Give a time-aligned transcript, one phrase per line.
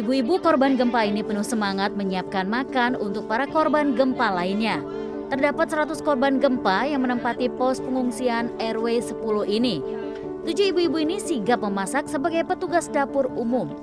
[0.00, 4.80] Ibu-ibu korban gempa ini penuh semangat menyiapkan makan untuk para korban gempa lainnya.
[5.28, 9.84] Terdapat 100 korban gempa yang menempati pos pengungsian RW 10 ini.
[10.48, 13.76] Tujuh ibu-ibu ini sigap memasak sebagai petugas dapur umum.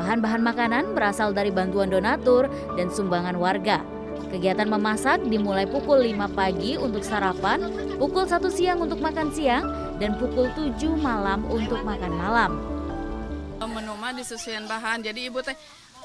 [0.00, 2.48] Bahan-bahan makanan berasal dari bantuan donatur
[2.80, 3.84] dan sumbangan warga.
[4.32, 7.68] Kegiatan memasak dimulai pukul 5 pagi untuk sarapan,
[8.00, 9.68] pukul 1 siang untuk makan siang,
[10.00, 12.72] dan pukul 7 malam untuk makan malam.
[13.70, 15.02] Menu mah disesuaikan bahan.
[15.06, 15.54] Jadi ibu teh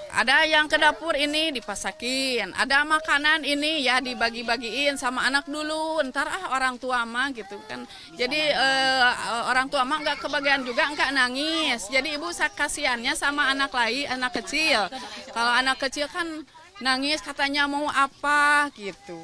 [0.08, 6.00] ada yang ke dapur ini dipasakin, ada makanan ini ya dibagi-bagiin sama anak dulu.
[6.08, 7.84] Ntar ah orang tua mah gitu kan.
[8.16, 9.12] Jadi eh,
[9.52, 11.92] orang tua mah nggak kebagian juga nggak nangis.
[11.92, 14.88] Jadi ibu kasihannya sama anak lain, anak kecil.
[15.36, 16.48] Kalau anak kecil kan
[16.80, 19.20] nangis katanya mau apa gitu.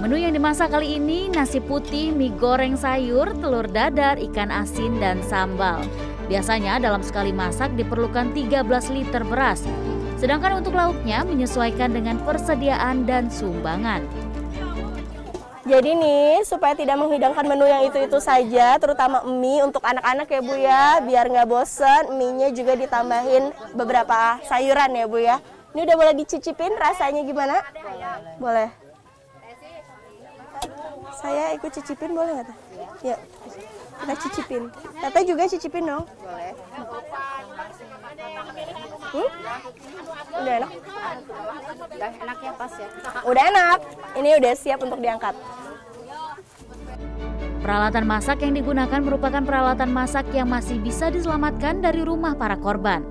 [0.00, 5.20] Menu yang dimasak kali ini nasi putih, mie goreng sayur, telur dadar, ikan asin, dan
[5.22, 5.84] sambal.
[6.30, 8.62] Biasanya dalam sekali masak diperlukan 13
[8.94, 9.66] liter beras.
[10.14, 14.06] Sedangkan untuk lauknya menyesuaikan dengan persediaan dan sumbangan.
[15.66, 20.54] Jadi nih supaya tidak menghidangkan menu yang itu-itu saja, terutama mie untuk anak-anak ya Bu
[20.56, 25.36] ya, biar nggak bosen, mie-nya juga ditambahin beberapa sayuran ya Bu ya.
[25.74, 27.62] Ini udah boleh dicicipin rasanya gimana?
[28.38, 28.89] Boleh.
[31.18, 32.46] Saya ikut cicipin boleh nggak?
[32.46, 32.56] Teh?
[33.02, 33.16] Ya,
[34.00, 34.62] kita cicipin.
[34.70, 36.04] Tete juga cicipin dong.
[36.22, 36.52] Boleh.
[39.10, 39.28] Hmm?
[40.30, 40.70] Udah enak?
[41.90, 42.88] Udah enak ya pas ya.
[43.26, 43.78] Udah enak.
[44.14, 45.34] Ini udah siap untuk diangkat.
[47.60, 53.04] Peralatan masak yang digunakan merupakan peralatan masak yang masih bisa diselamatkan dari rumah para korban.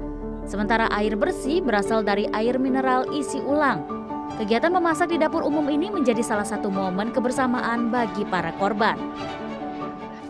[0.49, 3.98] Sementara air bersih berasal dari air mineral isi ulang.
[4.39, 8.95] Kegiatan memasak di dapur umum ini menjadi salah satu momen kebersamaan bagi para korban.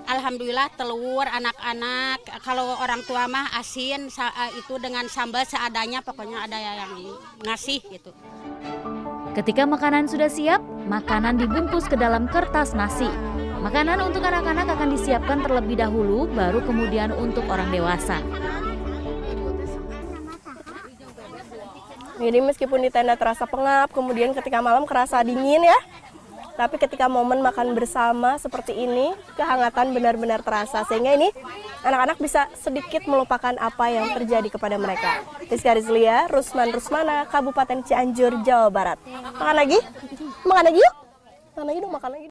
[0.09, 4.09] Alhamdulillah telur anak-anak kalau orang tua mah asin
[4.57, 6.89] itu dengan sambal seadanya pokoknya ada yang
[7.45, 8.09] ngasih gitu.
[9.37, 10.57] Ketika makanan sudah siap,
[10.89, 13.05] makanan dibungkus ke dalam kertas nasi.
[13.61, 18.17] Makanan untuk anak-anak akan disiapkan terlebih dahulu, baru kemudian untuk orang dewasa.
[22.19, 25.79] Jadi meskipun di tenda terasa pengap, kemudian ketika malam kerasa dingin ya.
[26.59, 30.83] Tapi ketika momen makan bersama seperti ini, kehangatan benar-benar terasa.
[30.91, 31.31] Sehingga ini
[31.87, 35.23] anak-anak bisa sedikit melupakan apa yang terjadi kepada mereka.
[35.47, 38.99] Rizka Rizlia, Rusman Rusmana, Kabupaten Cianjur, Jawa Barat.
[39.39, 39.79] Makan lagi?
[40.43, 40.95] Makan lagi yuk?
[41.55, 42.27] Makan lagi dong, makan lagi.